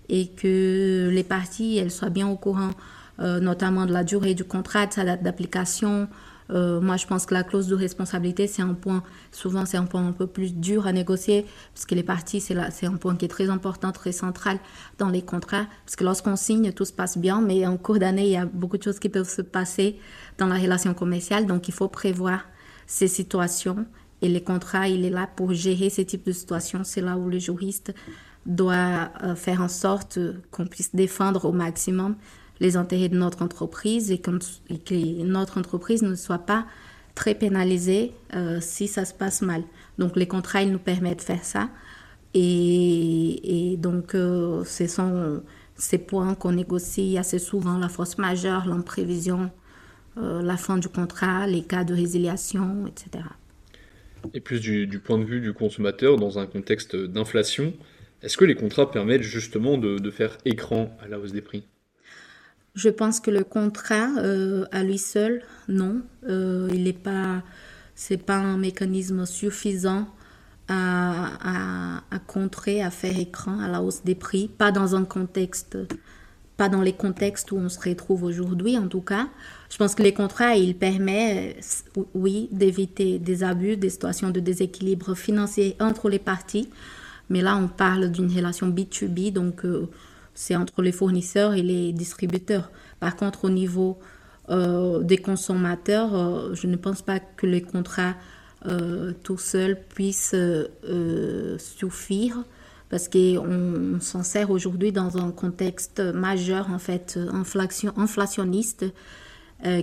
et 0.09 0.29
que 0.29 1.11
les 1.13 1.25
parties 1.25 1.79
elles 1.79 1.91
soient 1.91 2.11
bien 2.11 2.29
au 2.29 2.37
courant 2.37 2.71
notamment 3.19 3.87
de 3.87 3.93
la 3.93 4.03
durée 4.03 4.35
du 4.35 4.43
contrat, 4.43 4.87
de 4.87 4.93
sa 4.93 5.05
date 5.05 5.23
d'application, 5.23 6.09
euh, 6.51 6.81
moi, 6.81 6.97
je 6.97 7.07
pense 7.07 7.27
que 7.27 7.35
la 7.35 7.43
clause 7.43 7.69
de 7.69 7.75
responsabilité, 7.75 8.47
c'est 8.47 8.63
un 8.63 8.75
point, 8.75 9.03
souvent, 9.33 9.65
c'est 9.65 9.77
un 9.77 9.87
point 9.87 10.07
un 10.07 10.13
peu 10.13 10.27
plus 10.27 10.55
dur 10.55 10.87
à 10.87 10.93
négocier, 10.93 11.47
parce 11.73 11.87
que 11.87 11.95
les 11.95 12.03
parties, 12.03 12.41
c'est 12.41 12.87
un 12.87 12.97
point 12.97 13.17
qui 13.17 13.25
est 13.25 13.29
très 13.29 13.49
important, 13.49 13.93
très 13.93 14.13
central 14.13 14.59
dans 14.99 15.09
les 15.09 15.23
contrats, 15.23 15.67
parce 15.85 15.97
que 15.97 16.05
lorsqu'on 16.05 16.37
signe, 16.37 16.73
tout 16.73 16.85
se 16.85 16.93
passe 16.93 17.17
bien, 17.17 17.41
mais 17.41 17.67
en 17.67 17.77
cours 17.77 17.99
d'année, 17.99 18.27
il 18.27 18.33
y 18.33 18.37
a 18.37 18.47
beaucoup 18.47 18.77
de 18.77 18.83
choses 18.83 18.99
qui 18.99 19.09
peuvent 19.09 19.29
se 19.29 19.43
passer 19.43 19.99
dans 20.39 20.47
la 20.47 20.57
relation 20.57 20.93
commerciale, 20.93 21.47
donc 21.47 21.69
il 21.69 21.75
faut 21.75 21.89
prévoir 21.89 22.41
ces 22.87 23.09
situations, 23.09 23.87
et 24.21 24.29
les 24.29 24.43
contrats, 24.43 24.89
il 24.89 25.05
est 25.05 25.11
là 25.11 25.29
pour 25.35 25.53
gérer 25.53 25.91
ces 25.91 26.05
types 26.05 26.25
de 26.25 26.33
situations. 26.33 26.83
C'est 26.83 27.03
là 27.03 27.19
où 27.19 27.29
le 27.29 27.39
juriste 27.39 27.95
doit 28.47 29.11
euh, 29.23 29.35
faire 29.35 29.61
en 29.61 29.69
sorte 29.69 30.19
qu'on 30.51 30.67
puisse 30.67 30.95
défendre 30.95 31.45
au 31.45 31.53
maximum 31.53 32.17
les 32.61 32.77
intérêts 32.77 33.09
de 33.09 33.17
notre 33.17 33.43
entreprise 33.43 34.11
et, 34.11 34.19
que 34.19 34.31
notre 35.25 35.59
entreprise 35.59 36.03
ne 36.03 36.15
soit 36.15 36.39
pas 36.39 36.67
très 37.15 37.35
pénalisée 37.35 38.13
euh, 38.35 38.59
si 38.61 38.89
ça 38.89 39.05
se 39.05 39.15
passe 39.15 39.43
mal. 39.43 39.63
Donc 39.99 40.17
les 40.17 40.27
contrats, 40.27 40.63
ils 40.63 40.73
nous 40.73 40.79
permettent 40.79 41.19
de 41.19 41.25
faire 41.25 41.45
ça. 41.45 41.71
Et, 42.35 43.77
donc 43.79 44.15
euh, 44.15 44.65
ce 44.65 44.87
sont 44.87 45.43
ces 45.77 45.99
points 45.99 46.35
qu'on 46.35 46.53
négocie 46.53 47.19
assez 47.19 47.39
souvent, 47.39 47.79
la 47.79 47.89
force 47.89 48.19
majeure, 48.19 48.67
l'imprévision, 48.67 49.51
euh, 50.17 50.43
la 50.43 50.57
fin 50.57 50.79
du 50.79 50.89
contrat, 50.89 51.47
les 51.47 51.63
cas 51.63 51.85
de 51.85 51.95
résiliation, 51.95 52.87
etc. 52.87 53.25
Et 54.33 54.41
plus 54.41 54.61
du, 54.61 55.01
point 55.01 55.19
de 55.19 55.25
vue 55.25 55.41
du 55.41 55.53
consommateur, 55.53 56.17
dans 56.17 56.39
un 56.39 56.47
contexte 56.47 56.97
d'inflation, 56.97 57.75
est-ce 58.23 58.37
que 58.37 58.45
les 58.45 58.55
contrats 58.55 58.91
permettent 58.91 59.23
justement 59.23 59.77
de, 59.77 60.11
faire 60.11 60.39
écran 60.45 60.97
à 61.03 61.09
la 61.09 61.19
hausse 61.19 61.33
des 61.33 61.43
prix? 61.43 61.65
Je 62.75 62.89
pense 62.89 63.21
que 63.21 63.31
le 63.31 63.45
contrat, 63.45 64.09
euh, 64.19 64.65
à 64.73 64.83
lui 64.83 64.99
seul, 64.99 65.43
non. 65.69 66.03
Euh, 66.29 66.69
il 66.73 66.85
n'est 66.85 66.93
pas, 66.93 67.43
c'est 67.95 68.17
pas 68.17 68.37
un 68.37 68.57
mécanisme 68.57 69.27
suffisant 69.27 70.09
à, 70.69 72.01
contrer, 72.27 72.83
à 72.83 72.91
faire 72.91 73.19
écran 73.19 73.61
à 73.61 73.69
la 73.69 73.83
hausse 73.83 74.03
des 74.03 74.15
prix, 74.15 74.49
pas 74.49 74.73
dans 74.73 74.97
un 74.97 75.05
contexte, 75.05 75.77
pas 76.57 76.69
dans 76.69 76.81
les 76.81 76.95
contextes 76.95 77.53
où 77.53 77.57
on 77.57 77.69
se 77.69 77.79
retrouve 77.79 78.25
aujourd'hui 78.25 78.79
en 78.79 78.89
tout 78.89 79.03
cas. 79.03 79.29
Je 79.71 79.77
pense 79.77 79.95
que 79.95 80.03
les 80.03 80.15
contrats, 80.15 80.57
ils 80.57 80.75
permettent, 80.75 81.85
oui, 82.15 82.49
d'éviter 82.51 83.19
des 83.19 83.45
abus, 83.45 83.77
des 83.77 83.91
situations 83.91 84.31
de 84.31 84.41
déséquilibre 84.41 85.15
financier 85.15 85.77
entre 85.81 86.09
les 86.09 86.19
parties. 86.19 86.71
Mais 87.31 87.41
là, 87.41 87.57
on 87.57 87.69
parle 87.69 88.11
d'une 88.11 88.35
relation 88.35 88.69
B2B, 88.69 89.33
donc 89.33 89.65
euh, 89.65 89.89
c'est 90.35 90.57
entre 90.57 90.83
les 90.83 90.93
fournisseurs 90.93 91.55
et 91.55 91.63
les 91.63 91.93
distributeurs. 91.93 92.71
Par 93.01 93.17
contre, 93.17 93.45
au 93.45 93.51
niveau 93.51 93.99
euh, 94.51 95.03
des 95.03 95.19
consommateurs, 95.19 96.15
euh, 96.15 96.55
je 96.55 96.67
ne 96.67 96.77
pense 96.77 97.03
pas 97.03 97.21
que 97.21 97.47
les 97.47 97.63
contrats 97.63 98.15
euh, 98.67 99.13
tout 99.23 99.37
seul 99.37 99.79
puisse 99.79 100.33
euh, 100.33 100.69
euh, 100.89 101.59
suffire 101.59 102.45
parce 102.89 103.09
qu'on 103.09 103.99
s'en 104.01 104.23
sert 104.23 104.51
aujourd'hui 104.51 104.91
dans 104.91 105.19
un 105.19 105.33
contexte 105.33 106.01
majeur 106.01 106.71
en 106.71 106.79
fait 106.79 107.19
inflation, 107.33 107.93
inflationniste 107.97 108.85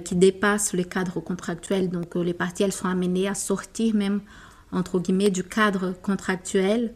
qui 0.06 0.16
dépasse 0.16 0.74
le 0.74 0.84
cadre 0.84 1.20
contractuel. 1.20 1.90
Donc 1.90 2.14
les 2.16 2.34
parties 2.34 2.64
elles 2.64 2.72
sont 2.72 2.88
amenées 2.88 3.28
à 3.28 3.34
sortir 3.34 3.96
même 3.96 4.22
entre 4.72 5.00
guillemets 5.00 5.32
du 5.32 5.44
cadre 5.44 5.94
contractuel 6.04 6.94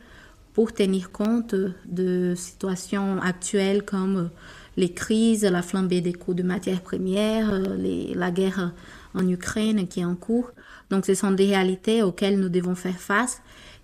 pour 0.55 0.73
tenir 0.73 1.11
compte 1.11 1.53
de 1.85 2.33
situations 2.35 3.21
actuelles 3.21 3.83
comme 3.83 4.31
les 4.77 4.93
crises, 4.93 5.43
la 5.43 5.61
flambée 5.61 5.99
des 5.99 6.13
coûts 6.13 6.33
de 6.33 6.43
matières 6.43 6.81
premières, 6.81 7.61
la 7.77 8.31
guerre 8.31 8.73
en 9.13 9.27
Ukraine 9.27 9.85
qui 9.87 9.99
est 9.99 10.05
en 10.05 10.15
cours. 10.15 10.51
Donc 10.89 11.05
ce 11.05 11.13
sont 11.13 11.31
des 11.31 11.47
réalités 11.47 12.01
auxquelles 12.01 12.39
nous 12.39 12.47
devons 12.47 12.73
faire 12.73 12.97
face 12.97 13.41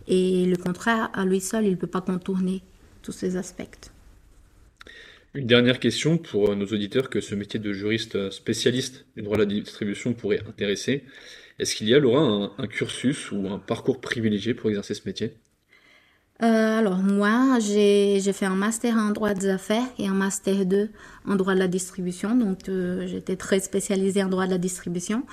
et 0.07 0.45
le 0.45 0.55
contrat 0.55 1.11
à 1.13 1.25
lui 1.25 1.41
seul, 1.41 1.65
il 1.65 1.71
ne 1.71 1.75
peut 1.75 1.87
pas 1.87 2.01
contourner 2.01 2.61
tous 3.01 3.11
ces 3.11 3.35
aspects. 3.35 3.91
Une 5.33 5.47
dernière 5.47 5.79
question 5.79 6.17
pour 6.17 6.55
nos 6.55 6.65
auditeurs 6.67 7.09
que 7.09 7.19
ce 7.19 7.35
métier 7.35 7.59
de 7.59 7.73
juriste 7.73 8.31
spécialiste 8.31 9.05
du 9.17 9.23
droit 9.23 9.37
de 9.37 9.43
la 9.43 9.49
distribution 9.49 10.13
pourrait 10.13 10.41
intéresser. 10.47 11.03
Est-ce 11.59 11.75
qu'il 11.75 11.89
y 11.89 11.93
a, 11.93 11.99
Laura, 11.99 12.53
un, 12.57 12.67
cursus 12.67 13.31
ou 13.31 13.47
un 13.49 13.59
parcours 13.59 13.99
privilégié 13.99 14.53
pour 14.53 14.69
exercer 14.69 14.93
ce 14.93 15.01
métier? 15.05 15.33
Euh, 16.43 16.79
alors 16.79 16.97
moi, 16.97 17.59
j'ai 17.59 18.19
fait 18.33 18.45
un 18.45 18.55
master 18.55 18.95
en 18.95 19.11
droit 19.11 19.33
des 19.35 19.49
affaires 19.49 19.85
et 19.99 20.07
un 20.07 20.13
master 20.13 20.65
2 20.65 20.89
en 21.27 21.35
droit 21.35 21.53
de 21.53 21.59
la 21.59 21.67
distribution. 21.67 22.35
Donc 22.35 22.67
euh, 22.67 23.05
j'étais 23.05 23.35
très 23.35 23.59
spécialisée 23.59 24.23
en 24.23 24.29
droit 24.29 24.47
de 24.47 24.51
la 24.51 24.57
distribution. 24.57 25.23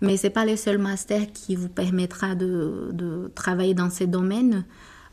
Mais 0.00 0.16
ce 0.16 0.24
n'est 0.24 0.32
pas 0.32 0.44
le 0.44 0.56
seul 0.56 0.78
master 0.78 1.32
qui 1.32 1.54
vous 1.54 1.68
permettra 1.68 2.34
de, 2.34 3.30
travailler 3.36 3.74
dans 3.74 3.90
ces 3.90 4.08
domaines. 4.08 4.64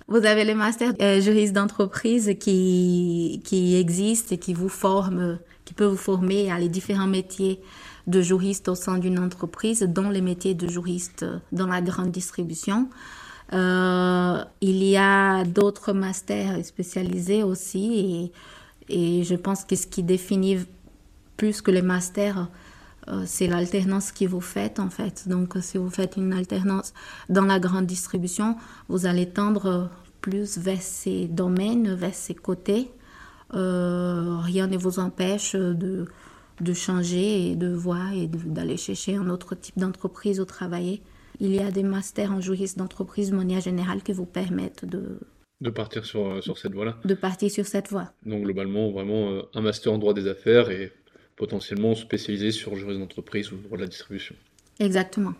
Vous 0.08 0.26
avez 0.26 0.44
le 0.44 0.56
master 0.56 0.92
euh, 1.02 1.22
juriste 1.22 1.54
d'entreprise 1.54 2.36
qui, 2.40 3.42
qui 3.46 3.76
existe 3.76 4.32
et 4.32 4.38
qui 4.38 4.54
vous 4.56 4.70
forme, 4.70 5.38
qui 5.66 5.76
peut 5.76 5.86
vous 5.86 5.98
former 5.98 6.52
à 6.52 6.58
les 6.58 6.68
différents 6.68 7.08
métiers 7.08 7.62
de 8.08 8.22
juriste 8.22 8.70
au 8.70 8.76
sein 8.76 8.98
d'une 8.98 9.20
entreprise, 9.20 9.84
dont 9.84 10.10
les 10.10 10.22
métiers 10.22 10.56
de 10.56 10.68
juriste 10.68 11.26
dans 11.52 11.68
la 11.68 11.82
grande 11.82 12.12
distribution. 12.12 12.90
Euh, 13.54 14.44
il 14.62 14.84
y 14.84 14.98
a 14.98 15.44
d'autres 15.44 15.94
masters 15.94 16.66
spécialisés 16.66 17.44
aussi 17.44 18.32
et, 18.90 19.24
je 19.24 19.36
pense 19.36 19.64
que 19.64 19.76
ce 19.76 19.88
qui 19.88 20.04
définit 20.04 20.58
plus 21.38 21.62
que 21.62 21.72
les 21.72 21.82
masters, 21.82 22.50
euh, 23.08 23.24
c'est 23.26 23.48
l'alternance 23.48 24.12
que 24.12 24.26
vous 24.26 24.42
faites 24.42 24.80
en 24.80 24.90
fait. 24.90 25.28
Donc 25.28 25.56
si 25.62 25.78
vous 25.78 25.90
faites 25.90 26.18
une 26.18 26.34
alternance 26.34 26.94
dans 27.30 27.46
la 27.46 27.60
grande 27.60 27.86
distribution, 27.86 28.56
vous 28.90 29.06
allez 29.06 29.30
tendre 29.30 29.90
plus 30.22 30.58
vers 30.58 30.82
ces 30.82 31.28
domaines, 31.28 31.94
vers 31.94 32.16
ces 32.16 32.36
côtés. 32.36 32.92
Euh, 33.54 34.38
rien 34.42 34.68
ne 34.68 34.78
vous 34.78 35.00
empêche 35.00 35.56
de, 35.56 36.08
de 36.60 36.74
changer 36.74 37.56
de 37.56 37.72
voir 37.72 38.14
et 38.14 38.28
d'aller 38.28 38.78
chercher 38.78 39.16
un 39.16 39.30
autre 39.30 39.54
type 39.54 39.78
d'entreprise 39.78 40.40
au 40.40 40.46
travailler. 40.46 41.04
Il 41.40 41.54
y 41.54 41.60
a 41.60 41.72
des 41.72 41.84
masters 41.84 42.32
en 42.32 42.42
juriste 42.42 42.78
d'entreprise 42.78 43.32
de 43.32 43.36
manière 43.36 43.62
générale 43.62 44.04
qui 44.04 44.14
vous 44.14 44.26
permettent 44.26 44.86
de... 44.86 45.20
De 45.62 45.70
partir 45.70 46.06
sur, 46.06 46.28
euh, 46.28 46.42
sur 46.42 46.58
cette 46.58 46.74
voie-là. 46.74 46.98
De 47.06 47.14
partir 47.14 47.50
sur 47.50 47.66
cette 47.66 47.90
voie. 47.90 48.12
Donc 48.26 48.44
globalement, 48.44 48.92
vraiment 48.92 49.32
euh, 49.32 49.42
un 49.54 49.62
master 49.62 49.94
en 49.94 49.98
droit 49.98 50.14
des 50.14 50.28
affaires 50.28 50.70
et 50.70 50.92
potentiellement 51.36 51.96
spécialisé 51.96 52.52
sur 52.52 52.76
juriste 52.76 53.00
d'entreprise 53.00 53.52
ou 53.52 53.58
droit 53.58 53.78
de 53.78 53.84
la 53.84 53.88
distribution. 53.88 54.36
Exactement. 54.80 55.34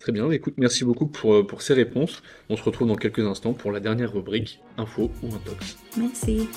Très 0.00 0.12
bien, 0.12 0.30
écoute, 0.30 0.54
merci 0.58 0.84
beaucoup 0.84 1.06
pour, 1.06 1.34
euh, 1.34 1.46
pour 1.46 1.62
ces 1.62 1.72
réponses. 1.72 2.22
On 2.50 2.56
se 2.56 2.62
retrouve 2.62 2.88
dans 2.88 2.96
quelques 2.96 3.20
instants 3.20 3.54
pour 3.54 3.72
la 3.72 3.80
dernière 3.80 4.12
rubrique, 4.12 4.60
info 4.76 5.10
ou 5.22 5.28
intox. 5.28 5.78
Merci. 5.96 6.48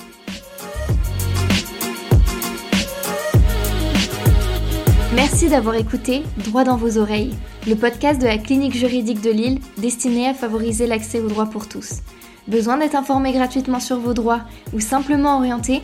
Merci 5.14 5.48
d'avoir 5.48 5.76
écouté 5.76 6.22
Droit 6.44 6.64
dans 6.64 6.76
vos 6.76 6.98
oreilles, 6.98 7.32
le 7.66 7.76
podcast 7.76 8.20
de 8.20 8.26
la 8.26 8.36
clinique 8.36 8.76
juridique 8.76 9.22
de 9.22 9.30
Lille 9.30 9.58
destiné 9.78 10.28
à 10.28 10.34
favoriser 10.34 10.86
l'accès 10.86 11.20
aux 11.20 11.28
droits 11.28 11.46
pour 11.46 11.66
tous. 11.66 12.00
Besoin 12.46 12.76
d'être 12.76 12.94
informé 12.94 13.32
gratuitement 13.32 13.80
sur 13.80 13.98
vos 13.98 14.12
droits 14.12 14.42
ou 14.74 14.80
simplement 14.80 15.38
orienté? 15.38 15.80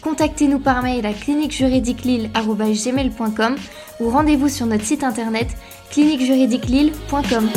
Contactez-nous 0.00 0.60
par 0.60 0.84
mail 0.84 1.04
à 1.06 1.12
cliniquejuridiquelille.com 1.12 3.56
ou 4.00 4.10
rendez-vous 4.10 4.48
sur 4.48 4.66
notre 4.66 4.84
site 4.84 5.02
internet 5.02 5.48
cliniquejuridiquelille.com. 5.90 7.48